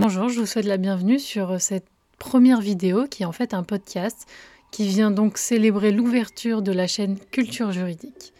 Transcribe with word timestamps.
Bonjour, 0.00 0.30
je 0.30 0.40
vous 0.40 0.46
souhaite 0.46 0.64
la 0.64 0.78
bienvenue 0.78 1.18
sur 1.18 1.60
cette 1.60 1.84
première 2.18 2.62
vidéo 2.62 3.04
qui 3.06 3.22
est 3.22 3.26
en 3.26 3.32
fait 3.32 3.52
un 3.52 3.62
podcast 3.62 4.26
qui 4.70 4.88
vient 4.88 5.10
donc 5.10 5.36
célébrer 5.36 5.92
l'ouverture 5.92 6.62
de 6.62 6.72
la 6.72 6.86
chaîne 6.86 7.18
Culture 7.30 7.70
Juridique. 7.70 8.32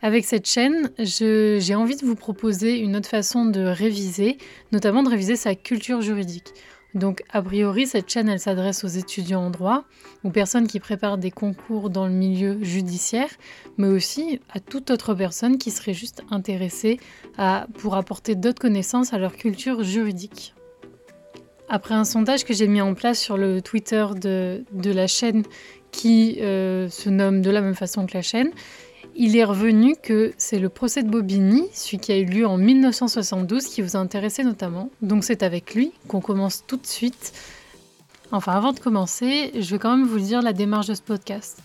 Avec 0.00 0.24
cette 0.24 0.48
chaîne, 0.48 0.90
j'ai 0.98 1.74
envie 1.74 1.96
de 1.96 2.06
vous 2.06 2.14
proposer 2.14 2.78
une 2.78 2.96
autre 2.96 3.10
façon 3.10 3.44
de 3.44 3.60
réviser, 3.60 4.38
notamment 4.72 5.02
de 5.02 5.10
réviser 5.10 5.36
sa 5.36 5.54
culture 5.54 6.00
juridique. 6.00 6.54
Donc, 6.94 7.22
a 7.28 7.42
priori, 7.42 7.86
cette 7.86 8.08
chaîne, 8.08 8.30
elle 8.30 8.40
s'adresse 8.40 8.82
aux 8.82 8.88
étudiants 8.88 9.42
en 9.42 9.50
droit, 9.50 9.84
aux 10.24 10.30
personnes 10.30 10.66
qui 10.66 10.80
préparent 10.80 11.18
des 11.18 11.30
concours 11.30 11.90
dans 11.90 12.06
le 12.06 12.12
milieu 12.14 12.56
judiciaire, 12.64 13.28
mais 13.76 13.88
aussi 13.88 14.40
à 14.50 14.60
toute 14.60 14.90
autre 14.90 15.12
personne 15.12 15.58
qui 15.58 15.72
serait 15.72 15.92
juste 15.92 16.22
intéressée 16.30 16.98
pour 17.74 17.96
apporter 17.96 18.34
d'autres 18.34 18.62
connaissances 18.62 19.12
à 19.12 19.18
leur 19.18 19.36
culture 19.36 19.82
juridique. 19.82 20.54
Après 21.74 21.94
un 21.94 22.04
sondage 22.04 22.44
que 22.44 22.52
j'ai 22.52 22.68
mis 22.68 22.82
en 22.82 22.92
place 22.92 23.18
sur 23.18 23.38
le 23.38 23.62
Twitter 23.62 24.04
de, 24.20 24.62
la 24.92 25.06
chaîne 25.06 25.42
qui 25.90 26.36
euh, 26.42 26.90
se 26.90 27.08
nomme 27.08 27.40
de 27.40 27.48
la 27.48 27.62
même 27.62 27.74
façon 27.74 28.04
que 28.04 28.12
la 28.12 28.20
chaîne, 28.20 28.50
il 29.16 29.38
est 29.38 29.44
revenu 29.44 29.96
que 29.96 30.34
c'est 30.36 30.58
le 30.58 30.68
procès 30.68 31.02
de 31.02 31.08
Bobigny, 31.08 31.64
celui 31.72 31.96
qui 31.96 32.12
a 32.12 32.18
eu 32.18 32.26
lieu 32.26 32.46
en 32.46 32.58
1972, 32.58 33.64
qui 33.64 33.80
vous 33.80 33.96
a 33.96 34.00
intéressé 34.00 34.44
notamment. 34.44 34.90
Donc 35.00 35.24
c'est 35.24 35.42
avec 35.42 35.74
lui 35.74 35.92
qu'on 36.08 36.20
commence 36.20 36.62
tout 36.66 36.76
de 36.76 36.86
suite. 36.86 37.32
Enfin, 38.32 38.52
avant 38.52 38.74
de 38.74 38.78
commencer, 38.78 39.50
je 39.58 39.70
vais 39.70 39.78
quand 39.78 39.96
même 39.96 40.06
vous 40.06 40.20
dire 40.20 40.42
la 40.42 40.52
démarche 40.52 40.88
de 40.88 40.94
ce 40.94 41.00
podcast. 41.00 41.56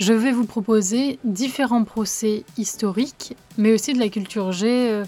Je 0.00 0.12
vais 0.12 0.32
vous 0.32 0.46
proposer 0.46 1.20
différents 1.22 1.84
procès 1.84 2.42
historiques, 2.58 3.36
mais 3.56 3.72
aussi 3.72 3.92
de 3.92 4.00
la 4.00 4.08
culture 4.08 4.50
G 4.50 4.66
euh, 4.66 5.04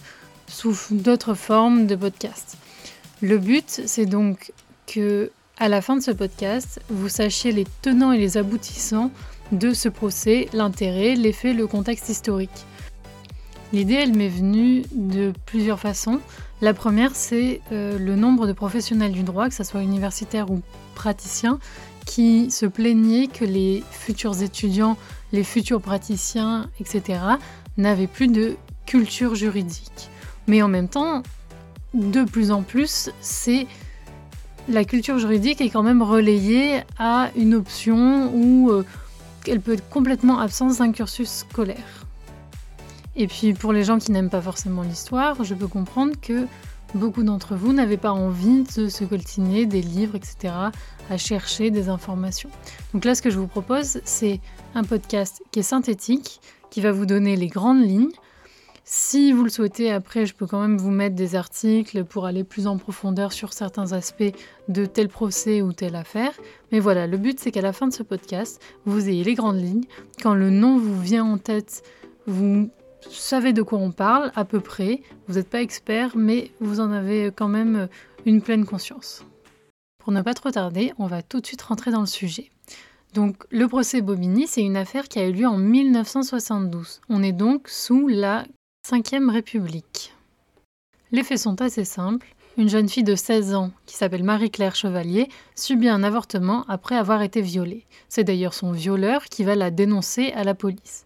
sous 0.46 0.76
d'autres 0.92 1.34
formes 1.34 1.88
de 1.88 1.96
podcasts. 1.96 2.58
Le 3.22 3.38
but, 3.38 3.82
c'est 3.86 4.06
donc 4.06 4.52
que 4.86 5.30
à 5.58 5.68
la 5.68 5.80
fin 5.80 5.96
de 5.96 6.02
ce 6.02 6.10
podcast, 6.10 6.80
vous 6.90 7.08
sachiez 7.08 7.50
les 7.50 7.64
tenants 7.80 8.12
et 8.12 8.18
les 8.18 8.36
aboutissants 8.36 9.10
de 9.52 9.72
ce 9.72 9.88
procès, 9.88 10.48
l'intérêt, 10.52 11.14
l'effet, 11.14 11.54
le 11.54 11.66
contexte 11.66 12.10
historique. 12.10 12.66
L'idée, 13.72 13.94
elle 13.94 14.14
m'est 14.14 14.28
venue 14.28 14.82
de 14.92 15.32
plusieurs 15.46 15.80
façons. 15.80 16.20
La 16.60 16.74
première, 16.74 17.16
c'est 17.16 17.62
euh, 17.72 17.98
le 17.98 18.16
nombre 18.16 18.46
de 18.46 18.52
professionnels 18.52 19.12
du 19.12 19.22
droit, 19.22 19.48
que 19.48 19.54
ce 19.54 19.64
soit 19.64 19.82
universitaires 19.82 20.50
ou 20.50 20.60
praticiens, 20.94 21.58
qui 22.04 22.50
se 22.50 22.66
plaignaient 22.66 23.28
que 23.28 23.46
les 23.46 23.82
futurs 23.90 24.42
étudiants, 24.42 24.98
les 25.32 25.42
futurs 25.42 25.80
praticiens, 25.80 26.68
etc., 26.80 27.20
n'avaient 27.78 28.06
plus 28.06 28.28
de 28.28 28.56
culture 28.84 29.34
juridique. 29.34 30.10
Mais 30.46 30.60
en 30.62 30.68
même 30.68 30.88
temps, 30.88 31.22
de 31.96 32.24
plus 32.24 32.50
en 32.50 32.62
plus, 32.62 33.10
c'est 33.20 33.66
la 34.68 34.84
culture 34.84 35.18
juridique 35.18 35.60
est 35.60 35.70
quand 35.70 35.82
même 35.82 36.02
relayée 36.02 36.82
à 36.98 37.30
une 37.36 37.54
option 37.54 38.30
où 38.34 38.70
euh, 38.70 38.84
elle 39.46 39.60
peut 39.60 39.74
être 39.74 39.88
complètement 39.88 40.38
absente 40.38 40.78
d'un 40.78 40.92
cursus 40.92 41.44
scolaire. 41.48 42.06
Et 43.14 43.26
puis 43.28 43.54
pour 43.54 43.72
les 43.72 43.84
gens 43.84 43.98
qui 43.98 44.12
n'aiment 44.12 44.30
pas 44.30 44.42
forcément 44.42 44.82
l'histoire, 44.82 45.42
je 45.42 45.54
peux 45.54 45.68
comprendre 45.68 46.12
que 46.20 46.46
beaucoup 46.94 47.22
d'entre 47.22 47.54
vous 47.54 47.72
n'avaient 47.72 47.96
pas 47.96 48.12
envie 48.12 48.64
de 48.76 48.88
se 48.88 49.04
coltiner 49.04 49.66
des 49.66 49.82
livres, 49.82 50.16
etc., 50.16 50.52
à 51.08 51.16
chercher 51.16 51.70
des 51.70 51.88
informations. 51.88 52.50
Donc 52.92 53.04
là, 53.04 53.14
ce 53.14 53.22
que 53.22 53.30
je 53.30 53.38
vous 53.38 53.46
propose, 53.46 54.00
c'est 54.04 54.40
un 54.74 54.82
podcast 54.82 55.42
qui 55.50 55.60
est 55.60 55.64
synthétique, 55.64 56.40
qui 56.70 56.80
va 56.80 56.92
vous 56.92 57.06
donner 57.06 57.36
les 57.36 57.48
grandes 57.48 57.82
lignes, 57.82 58.10
si 58.88 59.32
vous 59.32 59.42
le 59.42 59.50
souhaitez, 59.50 59.90
après, 59.90 60.26
je 60.26 60.34
peux 60.34 60.46
quand 60.46 60.60
même 60.60 60.78
vous 60.78 60.92
mettre 60.92 61.16
des 61.16 61.34
articles 61.34 62.04
pour 62.04 62.24
aller 62.24 62.44
plus 62.44 62.68
en 62.68 62.78
profondeur 62.78 63.32
sur 63.32 63.52
certains 63.52 63.90
aspects 63.92 64.32
de 64.68 64.86
tel 64.86 65.08
procès 65.08 65.60
ou 65.60 65.72
telle 65.72 65.96
affaire. 65.96 66.32
Mais 66.70 66.78
voilà, 66.78 67.08
le 67.08 67.16
but, 67.16 67.40
c'est 67.40 67.50
qu'à 67.50 67.62
la 67.62 67.72
fin 67.72 67.88
de 67.88 67.92
ce 67.92 68.04
podcast, 68.04 68.62
vous 68.84 69.08
ayez 69.08 69.24
les 69.24 69.34
grandes 69.34 69.60
lignes. 69.60 69.86
Quand 70.22 70.34
le 70.34 70.50
nom 70.50 70.78
vous 70.78 71.00
vient 71.00 71.24
en 71.24 71.36
tête, 71.36 71.82
vous 72.28 72.70
savez 73.10 73.52
de 73.52 73.62
quoi 73.62 73.80
on 73.80 73.90
parle, 73.90 74.30
à 74.36 74.44
peu 74.44 74.60
près. 74.60 75.02
Vous 75.26 75.34
n'êtes 75.34 75.50
pas 75.50 75.62
expert, 75.62 76.16
mais 76.16 76.52
vous 76.60 76.78
en 76.78 76.92
avez 76.92 77.32
quand 77.34 77.48
même 77.48 77.88
une 78.24 78.40
pleine 78.40 78.64
conscience. 78.64 79.24
Pour 79.98 80.12
ne 80.12 80.22
pas 80.22 80.34
trop 80.34 80.52
tarder, 80.52 80.92
on 80.98 81.08
va 81.08 81.22
tout 81.22 81.40
de 81.40 81.46
suite 81.46 81.62
rentrer 81.62 81.90
dans 81.90 82.02
le 82.02 82.06
sujet. 82.06 82.50
Donc 83.14 83.46
le 83.50 83.66
procès 83.66 84.00
Bobigny, 84.00 84.46
c'est 84.46 84.62
une 84.62 84.76
affaire 84.76 85.08
qui 85.08 85.18
a 85.18 85.26
eu 85.26 85.32
lieu 85.32 85.46
en 85.46 85.58
1972. 85.58 87.00
On 87.08 87.24
est 87.24 87.32
donc 87.32 87.68
sous 87.68 88.06
la 88.06 88.44
Cinquième 88.88 89.30
République. 89.30 90.14
Les 91.10 91.24
faits 91.24 91.40
sont 91.40 91.60
assez 91.60 91.84
simples. 91.84 92.36
Une 92.56 92.68
jeune 92.68 92.88
fille 92.88 93.02
de 93.02 93.16
16 93.16 93.52
ans, 93.56 93.72
qui 93.84 93.96
s'appelle 93.96 94.22
Marie-Claire 94.22 94.76
Chevalier, 94.76 95.28
subit 95.56 95.88
un 95.88 96.04
avortement 96.04 96.64
après 96.68 96.94
avoir 96.94 97.22
été 97.22 97.40
violée. 97.40 97.84
C'est 98.08 98.22
d'ailleurs 98.22 98.54
son 98.54 98.70
violeur 98.70 99.24
qui 99.24 99.42
va 99.42 99.56
la 99.56 99.72
dénoncer 99.72 100.30
à 100.36 100.44
la 100.44 100.54
police. 100.54 101.04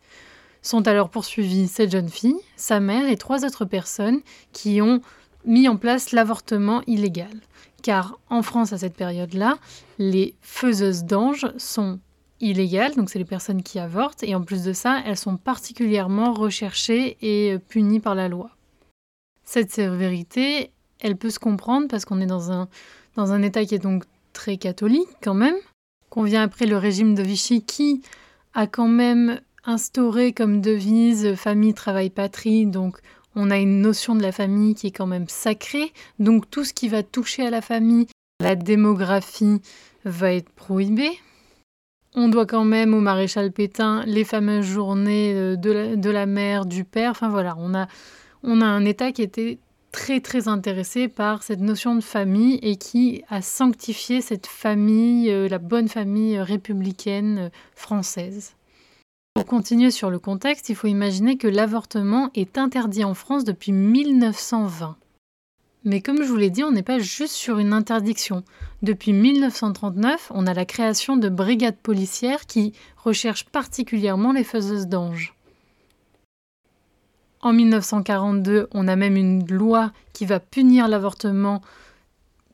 Sont 0.61 0.87
alors 0.89 1.09
poursuivies 1.09 1.69
cette 1.69 1.93
jeune 1.93 2.11
fille, 2.11 2.37
sa 2.55 2.81
mère 2.81 3.09
et 3.09 3.17
trois 3.17 3.47
autres 3.47 3.65
personnes 3.65 4.21
qui 4.53 4.83
ont 4.83 5.01
mis 5.47 5.67
en 5.67 5.79
place 5.79 6.13
l'avortement 6.13 6.83
illégal. 6.87 7.33
Car 7.83 8.19
en 8.29 8.43
France 8.43 8.75
à 8.75 8.79
cette 8.79 8.95
période-là, 8.95 9.57
les 9.99 10.35
faiseuses 10.43 11.05
d'anges 11.05 11.51
sont 11.57 11.99
illégales, 12.41 12.95
donc 12.95 13.11
c'est 13.11 13.19
les 13.19 13.25
personnes 13.25 13.63
qui 13.63 13.79
avortent, 13.79 14.23
et 14.23 14.35
en 14.35 14.43
plus 14.43 14.65
de 14.65 14.73
ça, 14.73 15.03
elles 15.05 15.17
sont 15.17 15.37
particulièrement 15.37 16.33
recherchées 16.33 17.17
et 17.23 17.59
punies 17.59 18.01
par 18.01 18.15
la 18.15 18.29
loi. 18.29 18.51
Cette 19.45 19.71
sévérité, 19.71 20.71
elle 21.01 21.17
peut 21.17 21.31
se 21.31 21.39
comprendre 21.39 21.89
parce 21.89 22.05
qu'on 22.05 22.21
est 22.21 22.27
dans 22.27 22.53
un, 22.53 22.69
dans 23.17 23.33
un 23.33 23.43
État 23.43 23.65
qui 23.65 23.75
est 23.75 23.79
donc 23.79 24.05
très 24.33 24.57
catholique 24.57 25.09
quand 25.23 25.35
même, 25.35 25.57
qu'on 26.09 26.23
vient 26.23 26.43
après 26.43 26.67
le 26.67 26.77
régime 26.77 27.15
de 27.15 27.23
Vichy 27.23 27.63
qui 27.63 28.03
a 28.55 28.67
quand 28.67 28.89
même 28.89 29.41
instauré 29.65 30.33
comme 30.33 30.61
devise 30.61 31.35
famille, 31.35 31.75
travail, 31.75 32.11
patrie, 32.11 32.67
donc 32.67 32.99
on 33.35 33.51
a 33.51 33.59
une 33.59 33.81
notion 33.81 34.15
de 34.15 34.23
la 34.23 34.33
famille 34.33 34.75
qui 34.75 34.89
est 34.89 34.93
quand 34.93 35.07
même 35.07 35.29
sacrée, 35.29 35.93
donc 36.19 36.51
tout 36.51 36.65
ce 36.65 36.73
qui 36.73 36.89
va 36.89 37.03
toucher 37.03 37.47
à 37.47 37.51
la 37.51 37.61
famille, 37.61 38.07
la 38.41 38.57
démographie 38.57 39.61
va 40.05 40.33
être 40.33 40.51
prohibé, 40.51 41.11
on 42.15 42.29
doit 42.29 42.47
quand 42.47 42.65
même 42.65 42.95
au 42.95 43.01
maréchal 43.01 43.53
Pétain 43.53 44.03
les 44.07 44.25
fameuses 44.25 44.65
journées 44.65 45.33
euh, 45.35 45.57
de 45.57 46.11
la, 46.11 46.27
mère, 46.27 46.67
du 46.67 46.85
père. 46.85 47.11
Enfin 47.11 47.29
voilà, 47.29 47.57
on 47.59 47.75
a, 47.75 47.87
un 48.43 48.85
État 48.85 49.13
qui 49.13 49.23
était 49.23 49.59
très 49.93 50.21
très 50.21 50.49
intéressé 50.49 51.09
par 51.09 51.43
cette 51.43 51.61
notion 51.61 51.95
de 51.95 52.01
famille 52.01 52.59
et 52.63 52.77
qui 52.77 53.23
a 53.29 53.43
sanctifié 53.43 54.21
cette 54.21 54.47
famille, 54.47 55.31
euh, 55.31 55.49
la 55.49 55.59
bonne 55.59 55.89
famille 55.89 56.39
républicaine 56.39 57.39
euh, 57.39 57.49
française. 57.75 58.55
Pour 59.35 59.47
continuer 59.47 59.91
sur 59.91 60.11
le 60.11 60.19
contexte, 60.19 60.69
il 60.69 60.75
faut 60.75 60.89
imaginer 60.89 61.37
que 61.37 61.49
l'avortement 61.49 62.31
est 62.35 62.59
interdit 62.59 63.05
en 63.05 63.15
France 63.15 63.45
depuis 63.45 63.73
1920. 63.73 64.97
Mais 65.85 66.01
comme 66.03 66.23
je 66.23 66.29
vous 66.29 66.37
l'ai 66.37 66.51
dit, 66.51 66.63
on 66.63 66.73
n'est 66.73 66.83
pas 66.83 66.99
juste 66.99 67.35
sur 67.35 67.59
une 67.59 67.73
interdiction. 67.73 68.45
Depuis 68.83 69.13
1939, 69.13 70.31
on 70.35 70.47
a 70.47 70.53
la 70.53 70.67
création 70.67 71.17
de 71.17 71.29
brigades 71.29 71.79
policières 71.79 72.47
qui 72.47 72.75
recherchent 72.97 73.47
particulièrement 73.47 74.33
les 74.33 74.45
faiseuses 74.45 74.87
d'anges. 74.87 75.35
En 77.41 77.55
1942, 77.55 78.69
on 78.73 78.89
a 78.89 78.97
même 78.97 79.17
une 79.17 79.47
loi 79.47 79.93
qui 80.13 80.27
va 80.27 80.41
punir 80.41 80.89
l'avortement 80.89 81.63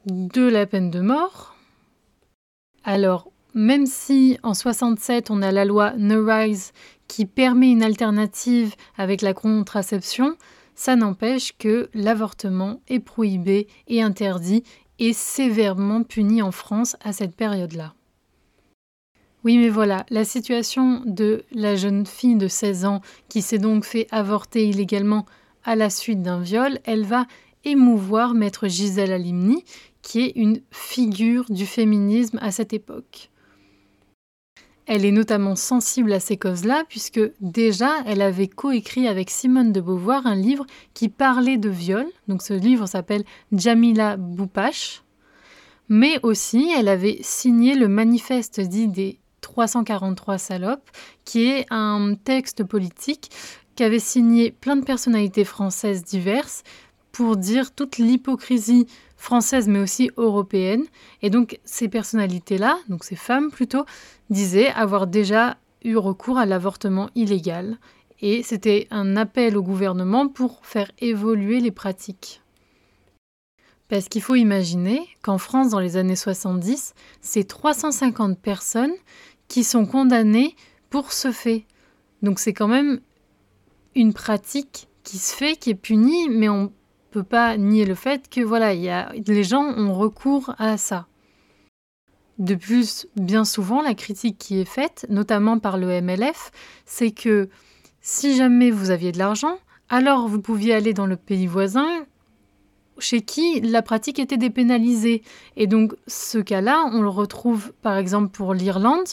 de 0.06 0.42
la 0.42 0.66
peine 0.66 0.92
de 0.92 1.00
mort. 1.00 1.56
Alors, 2.84 3.32
même 3.54 3.86
si 3.86 4.38
en 4.44 4.54
67, 4.54 5.30
on 5.30 5.42
a 5.42 5.50
la 5.50 5.64
loi 5.64 5.94
No 5.98 6.24
Rise 6.24 6.72
qui 7.08 7.26
permet 7.26 7.72
une 7.72 7.82
alternative 7.82 8.74
avec 8.96 9.22
la 9.22 9.34
contraception, 9.34 10.36
ça 10.76 10.94
n'empêche 10.94 11.56
que 11.58 11.88
l'avortement 11.94 12.80
est 12.86 13.00
prohibé 13.00 13.66
et 13.88 14.02
interdit 14.02 14.62
et 15.00 15.12
sévèrement 15.12 16.04
puni 16.04 16.42
en 16.42 16.52
France 16.52 16.96
à 17.02 17.12
cette 17.12 17.34
période-là. 17.34 17.94
Oui, 19.42 19.58
mais 19.58 19.68
voilà, 19.68 20.06
la 20.10 20.24
situation 20.24 21.02
de 21.04 21.44
la 21.52 21.76
jeune 21.76 22.06
fille 22.06 22.36
de 22.36 22.48
16 22.48 22.84
ans 22.84 23.00
qui 23.28 23.42
s'est 23.42 23.58
donc 23.58 23.84
fait 23.84 24.06
avorter 24.10 24.68
illégalement 24.68 25.26
à 25.64 25.76
la 25.76 25.90
suite 25.90 26.22
d'un 26.22 26.40
viol, 26.40 26.78
elle 26.84 27.04
va 27.04 27.26
émouvoir 27.64 28.34
maître 28.34 28.68
Gisèle 28.68 29.12
Halimi, 29.12 29.64
qui 30.02 30.20
est 30.20 30.32
une 30.36 30.60
figure 30.70 31.44
du 31.48 31.66
féminisme 31.66 32.38
à 32.40 32.50
cette 32.50 32.72
époque. 32.72 33.30
Elle 34.86 35.04
est 35.04 35.12
notamment 35.12 35.56
sensible 35.56 36.12
à 36.12 36.20
ces 36.20 36.36
causes-là, 36.36 36.84
puisque 36.88 37.20
déjà, 37.40 37.90
elle 38.06 38.22
avait 38.22 38.46
coécrit 38.46 39.08
avec 39.08 39.30
Simone 39.30 39.72
de 39.72 39.80
Beauvoir 39.80 40.26
un 40.26 40.36
livre 40.36 40.64
qui 40.94 41.08
parlait 41.08 41.56
de 41.56 41.68
viol. 41.68 42.06
Donc 42.28 42.42
ce 42.42 42.54
livre 42.54 42.86
s'appelle 42.86 43.24
Jamila 43.50 44.16
Boupache. 44.16 45.02
Mais 45.88 46.18
aussi, 46.22 46.70
elle 46.76 46.88
avait 46.88 47.18
signé 47.20 47.74
le 47.74 47.88
manifeste 47.88 48.60
dit 48.60 48.88
des 48.88 49.18
343 49.40 50.38
salopes, 50.38 50.90
qui 51.24 51.46
est 51.46 51.66
un 51.70 52.14
texte 52.14 52.64
politique 52.64 53.30
qu'avaient 53.74 53.98
signé 53.98 54.50
plein 54.50 54.76
de 54.76 54.84
personnalités 54.84 55.44
françaises 55.44 56.02
diverses 56.02 56.62
pour 57.12 57.36
dire 57.36 57.72
toute 57.72 57.98
l'hypocrisie 57.98 58.86
françaises 59.16 59.68
mais 59.68 59.80
aussi 59.80 60.10
européennes. 60.16 60.84
Et 61.22 61.30
donc 61.30 61.58
ces 61.64 61.88
personnalités-là, 61.88 62.78
donc 62.88 63.04
ces 63.04 63.16
femmes 63.16 63.50
plutôt, 63.50 63.84
disaient 64.30 64.68
avoir 64.68 65.06
déjà 65.06 65.56
eu 65.84 65.96
recours 65.96 66.38
à 66.38 66.46
l'avortement 66.46 67.10
illégal. 67.14 67.78
Et 68.20 68.42
c'était 68.42 68.86
un 68.90 69.16
appel 69.16 69.56
au 69.56 69.62
gouvernement 69.62 70.28
pour 70.28 70.64
faire 70.64 70.90
évoluer 71.00 71.60
les 71.60 71.70
pratiques. 71.70 72.42
Parce 73.88 74.08
qu'il 74.08 74.22
faut 74.22 74.34
imaginer 74.34 75.06
qu'en 75.22 75.38
France, 75.38 75.68
dans 75.70 75.78
les 75.78 75.96
années 75.96 76.16
70, 76.16 76.94
c'est 77.20 77.44
350 77.44 78.38
personnes 78.38 78.94
qui 79.48 79.62
sont 79.62 79.86
condamnées 79.86 80.56
pour 80.90 81.12
ce 81.12 81.30
fait. 81.30 81.66
Donc 82.22 82.38
c'est 82.40 82.52
quand 82.52 82.68
même 82.68 83.00
une 83.94 84.12
pratique 84.12 84.88
qui 85.04 85.18
se 85.18 85.34
fait, 85.34 85.56
qui 85.56 85.70
est 85.70 85.74
punie, 85.74 86.28
mais 86.28 86.48
on 86.48 86.72
pas 87.22 87.56
nier 87.56 87.84
le 87.84 87.94
fait 87.94 88.28
que 88.28 88.40
voilà, 88.40 88.74
y 88.74 88.90
les 89.26 89.44
gens 89.44 89.64
ont 89.64 89.92
recours 89.94 90.54
à 90.58 90.76
ça. 90.76 91.06
De 92.38 92.54
plus, 92.54 93.06
bien 93.16 93.44
souvent, 93.44 93.80
la 93.80 93.94
critique 93.94 94.36
qui 94.38 94.60
est 94.60 94.66
faite, 94.66 95.06
notamment 95.08 95.58
par 95.58 95.78
le 95.78 96.00
MLF, 96.02 96.50
c'est 96.84 97.10
que 97.10 97.48
si 98.02 98.36
jamais 98.36 98.70
vous 98.70 98.90
aviez 98.90 99.10
de 99.10 99.18
l'argent, 99.18 99.58
alors 99.88 100.28
vous 100.28 100.40
pouviez 100.40 100.74
aller 100.74 100.92
dans 100.92 101.06
le 101.06 101.16
pays 101.16 101.46
voisin 101.46 101.88
chez 102.98 103.20
qui 103.20 103.60
la 103.60 103.82
pratique 103.82 104.18
était 104.18 104.36
dépénalisée. 104.36 105.22
Et 105.56 105.66
donc 105.66 105.94
ce 106.06 106.38
cas-là, 106.38 106.88
on 106.92 107.02
le 107.02 107.08
retrouve 107.08 107.72
par 107.82 107.96
exemple 107.96 108.28
pour 108.28 108.54
l'Irlande, 108.54 109.08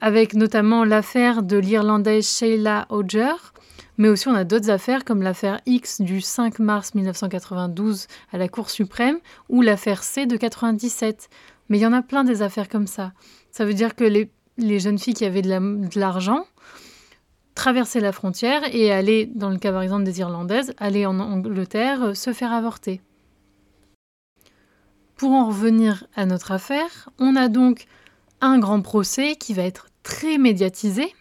avec 0.00 0.34
notamment 0.34 0.84
l'affaire 0.84 1.42
de 1.42 1.56
l'Irlandaise 1.56 2.28
Sheila 2.28 2.86
Odger, 2.88 3.34
mais 3.98 4.08
aussi 4.08 4.28
on 4.28 4.34
a 4.34 4.44
d'autres 4.44 4.70
affaires 4.70 5.04
comme 5.04 5.22
l'affaire 5.22 5.60
X 5.66 6.00
du 6.00 6.20
5 6.20 6.58
mars 6.58 6.94
1992 6.94 8.06
à 8.32 8.38
la 8.38 8.48
Cour 8.48 8.70
suprême 8.70 9.18
ou 9.48 9.60
l'affaire 9.60 10.02
C 10.02 10.26
de 10.26 10.36
97. 10.36 11.28
Mais 11.68 11.78
il 11.78 11.82
y 11.82 11.86
en 11.86 11.92
a 11.92 12.02
plein 12.02 12.24
des 12.24 12.40
affaires 12.42 12.68
comme 12.68 12.86
ça. 12.86 13.12
Ça 13.50 13.64
veut 13.64 13.74
dire 13.74 13.94
que 13.94 14.04
les, 14.04 14.30
jeunes 14.80 14.98
filles 14.98 15.14
qui 15.14 15.24
avaient 15.24 15.42
de 15.42 16.00
l'argent 16.00 16.46
traversaient 17.54 18.00
la 18.00 18.12
frontière 18.12 18.62
et 18.72 18.90
allaient, 18.90 19.26
dans 19.26 19.50
le 19.50 19.58
cas 19.58 19.70
par 19.70 19.82
exemple 19.82 20.04
des 20.04 20.20
Irlandaises, 20.20 20.72
aller 20.78 21.04
en 21.04 21.20
Angleterre 21.20 22.02
euh, 22.02 22.14
se 22.14 22.32
faire 22.32 22.52
avorter. 22.52 23.02
Pour 25.16 25.32
en 25.32 25.48
revenir 25.48 26.06
à 26.16 26.24
notre 26.24 26.52
affaire, 26.52 27.10
on 27.18 27.36
a 27.36 27.48
donc 27.48 27.86
un 28.40 28.58
grand 28.58 28.80
procès 28.80 29.36
qui 29.36 29.52
va 29.52 29.64
être 29.64 29.89
très 30.02 30.38
médiatisé 30.38 31.14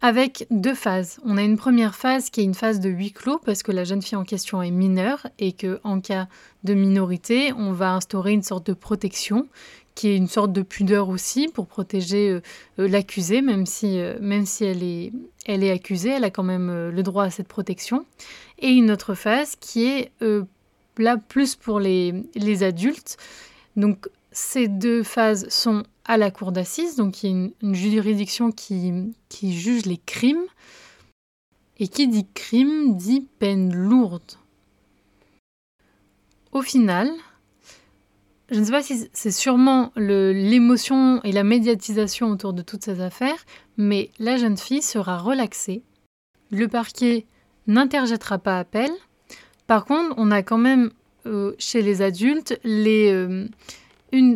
avec 0.00 0.46
deux 0.50 0.74
phases. 0.74 1.18
On 1.24 1.38
a 1.38 1.42
une 1.42 1.56
première 1.56 1.94
phase 1.94 2.28
qui 2.28 2.42
est 2.42 2.44
une 2.44 2.54
phase 2.54 2.78
de 2.78 2.90
huis 2.90 3.12
clos 3.12 3.38
parce 3.38 3.62
que 3.62 3.72
la 3.72 3.84
jeune 3.84 4.02
fille 4.02 4.16
en 4.16 4.24
question 4.24 4.62
est 4.62 4.70
mineure 4.70 5.26
et 5.38 5.52
que 5.52 5.80
en 5.82 6.00
cas 6.00 6.28
de 6.62 6.74
minorité, 6.74 7.52
on 7.54 7.72
va 7.72 7.94
instaurer 7.94 8.32
une 8.32 8.42
sorte 8.42 8.66
de 8.66 8.74
protection 8.74 9.48
qui 9.94 10.08
est 10.08 10.16
une 10.16 10.26
sorte 10.26 10.52
de 10.52 10.62
pudeur 10.62 11.08
aussi 11.08 11.48
pour 11.48 11.66
protéger 11.66 12.28
euh, 12.28 12.40
euh, 12.80 12.88
l'accusé, 12.88 13.42
même 13.42 13.64
si, 13.64 13.98
euh, 13.98 14.18
même 14.20 14.44
si 14.44 14.64
elle, 14.64 14.82
est, 14.82 15.12
elle 15.46 15.62
est 15.62 15.70
accusée, 15.70 16.10
elle 16.10 16.24
a 16.24 16.30
quand 16.30 16.42
même 16.42 16.90
le 16.90 17.02
droit 17.02 17.24
à 17.24 17.30
cette 17.30 17.48
protection. 17.48 18.04
Et 18.58 18.70
une 18.70 18.90
autre 18.90 19.14
phase 19.14 19.56
qui 19.56 19.86
est 19.86 20.10
là 20.98 21.16
plus 21.16 21.54
pour 21.54 21.80
les, 21.80 22.14
les 22.34 22.62
adultes. 22.62 23.16
Donc 23.76 24.08
ces 24.34 24.66
deux 24.68 25.04
phases 25.04 25.48
sont 25.48 25.84
à 26.04 26.18
la 26.18 26.30
cour 26.30 26.52
d'assises, 26.52 26.96
donc 26.96 27.22
il 27.22 27.30
y 27.30 27.32
a 27.32 27.50
une, 27.62 27.74
juridiction 27.74 28.50
qui, 28.50 28.92
qui 29.28 29.56
juge 29.56 29.86
les 29.86 29.96
crimes. 29.96 30.44
Et 31.80 31.88
qui 31.88 32.06
dit 32.06 32.26
crime 32.34 32.96
dit 32.96 33.26
peine 33.40 33.74
lourde. 33.74 34.22
Au 36.52 36.62
final, 36.62 37.10
je 38.50 38.60
ne 38.60 38.64
sais 38.64 38.70
pas 38.70 38.82
si 38.82 39.08
c'est 39.12 39.32
sûrement 39.32 39.90
l'émotion 39.96 41.20
et 41.24 41.32
la 41.32 41.42
médiatisation 41.42 42.30
autour 42.30 42.52
de 42.52 42.62
toutes 42.62 42.84
ces 42.84 43.00
affaires, 43.00 43.44
mais 43.76 44.10
la 44.20 44.36
jeune 44.36 44.56
fille 44.56 44.82
sera 44.82 45.18
relaxée. 45.18 45.82
Le 46.52 46.68
parquet 46.68 47.26
n'interjettera 47.66 48.38
pas 48.38 48.60
appel. 48.60 48.90
Par 49.66 49.84
contre, 49.84 50.14
on 50.16 50.30
a 50.30 50.44
quand 50.44 50.58
même 50.58 50.90
euh, 51.26 51.54
chez 51.58 51.82
les 51.82 52.02
adultes 52.02 52.58
les, 52.62 53.10
euh, 53.10 53.48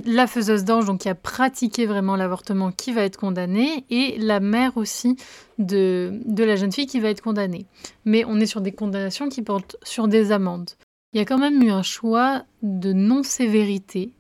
la 0.05 0.27
faiseuse 0.27 0.65
d'ange, 0.65 0.87
donc 0.87 1.01
qui 1.01 1.09
a 1.09 1.15
pratiqué 1.15 1.87
vraiment 1.87 2.17
l'avortement, 2.17 2.73
qui 2.73 2.93
va 2.93 3.03
être 3.03 3.17
condamnée, 3.17 3.85
et 3.91 4.17
la 4.19 4.41
mère 4.41 4.77
aussi 4.77 5.17
de, 5.59 6.21
de 6.25 6.45
la 6.45 6.57
jeune 6.57 6.73
fille 6.73 6.87
qui 6.87 7.01
va 7.01 7.11
être 7.11 7.23
condamnée. 7.23 7.67
Mais 8.05 8.25
on 8.25 8.41
est 8.41 8.47
sur 8.47 8.61
des 8.61 8.73
condamnations 8.73 9.29
qui 9.29 9.43
portent 9.43 9.77
sur 9.83 10.09
des 10.09 10.33
amendes. 10.33 10.71
Il 11.13 11.19
y 11.19 11.21
a 11.21 11.25
quand 11.25 11.39
même 11.39 11.63
eu 11.63 11.71
un 11.71 11.83
choix 11.83 12.43
de 12.63 12.93
non-sévérité 12.93 14.13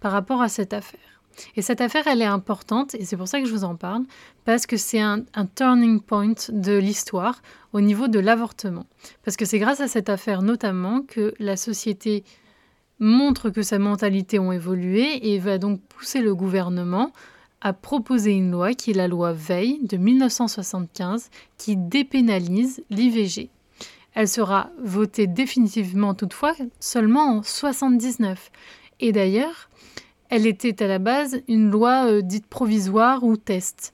par 0.00 0.12
rapport 0.12 0.42
à 0.42 0.48
cette 0.48 0.72
affaire. 0.72 1.00
Et 1.54 1.62
cette 1.62 1.80
affaire, 1.80 2.06
elle 2.06 2.22
est 2.22 2.26
importante, 2.26 2.94
et 2.94 3.04
c'est 3.04 3.16
pour 3.16 3.28
ça 3.28 3.40
que 3.40 3.46
je 3.46 3.52
vous 3.52 3.64
en 3.64 3.76
parle, 3.76 4.04
parce 4.44 4.66
que 4.66 4.76
c'est 4.76 5.00
un, 5.00 5.24
un, 5.34 5.46
turning 5.46 6.00
point 6.00 6.34
de 6.48 6.78
l'histoire 6.78 7.42
au 7.72 7.80
niveau 7.80 8.08
de 8.08 8.18
l'avortement. 8.18 8.86
Parce 9.24 9.36
que 9.36 9.44
c'est 9.44 9.58
grâce 9.58 9.80
à 9.80 9.88
cette 9.88 10.08
affaire 10.08 10.40
notamment 10.40 11.02
que 11.02 11.34
la 11.38 11.56
société 11.56 12.24
montre 12.98 13.50
que 13.50 13.62
sa 13.62 13.78
mentalité 13.78 14.38
ont 14.38 14.52
évolué 14.52 15.32
et 15.32 15.38
va 15.38 15.58
donc 15.58 15.80
pousser 15.82 16.20
le 16.20 16.34
gouvernement 16.34 17.12
à 17.60 17.72
proposer 17.72 18.32
une 18.32 18.50
loi 18.50 18.74
qui 18.74 18.90
est 18.90 18.94
la 18.94 19.08
loi 19.08 19.32
Veil 19.32 19.80
de 19.82 19.96
1975 19.96 21.30
qui 21.58 21.76
dépénalise 21.76 22.82
l'IVG. 22.90 23.50
Elle 24.14 24.28
sera 24.28 24.70
votée 24.82 25.26
définitivement 25.26 26.14
toutefois 26.14 26.54
seulement 26.80 27.38
en 27.38 27.42
79. 27.42 28.50
Et 29.00 29.12
d'ailleurs, 29.12 29.68
elle 30.30 30.46
était 30.46 30.82
à 30.82 30.86
la 30.86 30.98
base 30.98 31.40
une 31.48 31.70
loi 31.70 32.06
euh, 32.06 32.22
dite 32.22 32.46
provisoire 32.46 33.24
ou 33.24 33.36
test. 33.36 33.92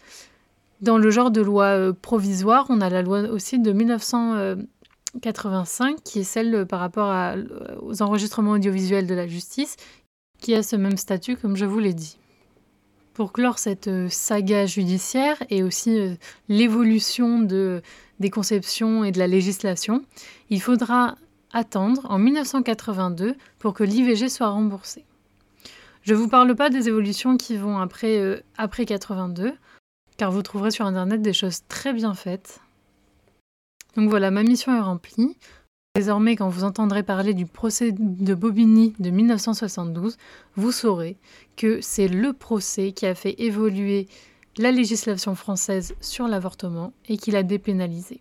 Dans 0.80 0.98
le 0.98 1.10
genre 1.10 1.30
de 1.30 1.40
loi 1.40 1.66
euh, 1.66 1.92
provisoire, 1.92 2.66
on 2.68 2.80
a 2.80 2.88
la 2.88 3.02
loi 3.02 3.22
aussi 3.22 3.58
de 3.58 3.72
1900, 3.72 4.56
85, 5.20 6.02
qui 6.02 6.20
est 6.20 6.24
celle 6.24 6.54
euh, 6.54 6.64
par 6.64 6.80
rapport 6.80 7.10
euh, 7.10 7.42
aux 7.80 8.02
enregistrements 8.02 8.52
audiovisuels 8.52 9.06
de 9.06 9.14
la 9.14 9.26
justice, 9.26 9.76
qui 10.40 10.54
a 10.54 10.62
ce 10.62 10.76
même 10.76 10.96
statut, 10.96 11.36
comme 11.36 11.56
je 11.56 11.64
vous 11.64 11.78
l'ai 11.78 11.94
dit. 11.94 12.18
Pour 13.14 13.32
clore 13.32 13.58
cette 13.58 13.88
euh, 13.88 14.08
saga 14.08 14.66
judiciaire 14.66 15.42
et 15.50 15.62
aussi 15.62 16.16
l'évolution 16.48 17.40
de, 17.40 17.82
des 18.20 18.30
conceptions 18.30 19.04
et 19.04 19.12
de 19.12 19.18
la 19.18 19.26
législation, 19.26 20.02
il 20.50 20.62
faudra 20.62 21.16
attendre 21.52 22.06
en 22.08 22.18
1982 22.18 23.36
pour 23.58 23.74
que 23.74 23.84
l'IVG 23.84 24.30
soit 24.30 24.48
remboursé. 24.48 25.04
Je 26.02 26.14
ne 26.14 26.18
vous 26.18 26.28
parle 26.28 26.56
pas 26.56 26.70
des 26.70 26.88
évolutions 26.88 27.36
qui 27.36 27.56
vont 27.56 27.78
après, 27.78 28.42
après 28.56 28.86
82, 28.86 29.52
car 30.16 30.32
vous 30.32 30.42
trouverez 30.42 30.70
sur 30.70 30.86
Internet 30.86 31.22
des 31.22 31.34
choses 31.34 31.60
très 31.68 31.92
bien 31.92 32.14
faites, 32.14 32.60
donc 33.96 34.08
voilà, 34.08 34.30
ma 34.30 34.42
mission 34.42 34.74
est 34.74 34.80
remplie. 34.80 35.36
Désormais, 35.94 36.36
quand 36.36 36.48
vous 36.48 36.64
entendrez 36.64 37.02
parler 37.02 37.34
du 37.34 37.44
procès 37.44 37.92
de 37.92 38.34
Bobigny 38.34 38.94
de 38.98 39.10
1972, 39.10 40.16
vous 40.56 40.72
saurez 40.72 41.18
que 41.56 41.82
c'est 41.82 42.08
le 42.08 42.32
procès 42.32 42.92
qui 42.92 43.04
a 43.04 43.14
fait 43.14 43.34
évoluer 43.42 44.08
la 44.56 44.70
législation 44.70 45.34
française 45.34 45.94
sur 46.00 46.28
l'avortement 46.28 46.94
et 47.08 47.18
qui 47.18 47.30
l'a 47.30 47.42
dépénalisé. 47.42 48.20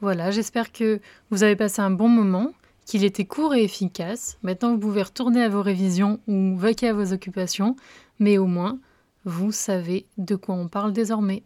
Voilà, 0.00 0.30
j'espère 0.30 0.72
que 0.72 1.00
vous 1.30 1.42
avez 1.42 1.56
passé 1.56 1.82
un 1.82 1.90
bon 1.90 2.08
moment, 2.08 2.52
qu'il 2.86 3.04
était 3.04 3.26
court 3.26 3.54
et 3.54 3.62
efficace. 3.62 4.38
Maintenant, 4.42 4.72
vous 4.72 4.78
pouvez 4.78 5.02
retourner 5.02 5.42
à 5.42 5.50
vos 5.50 5.62
révisions 5.62 6.18
ou 6.26 6.56
vaquer 6.56 6.88
à 6.88 6.94
vos 6.94 7.12
occupations, 7.12 7.76
mais 8.18 8.38
au 8.38 8.46
moins, 8.46 8.78
vous 9.26 9.52
savez 9.52 10.06
de 10.16 10.34
quoi 10.34 10.54
on 10.54 10.68
parle 10.68 10.94
désormais. 10.94 11.42